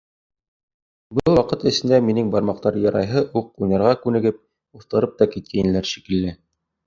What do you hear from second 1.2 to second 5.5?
ваҡыт эсендә минең бармаҡтар ярайһы уҡ уйнарға күнегеп, оҫтарып та